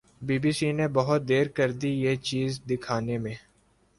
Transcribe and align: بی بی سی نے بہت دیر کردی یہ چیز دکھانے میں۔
بی 0.21 0.35
بی 0.39 0.51
سی 0.51 0.69
نے 0.71 0.87
بہت 0.97 1.21
دیر 1.29 1.47
کردی 1.47 1.91
یہ 2.03 2.15
چیز 2.27 2.51
دکھانے 2.69 3.17
میں۔ 3.17 3.35